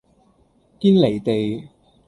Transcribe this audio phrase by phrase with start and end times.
[0.79, 1.69] 堅離地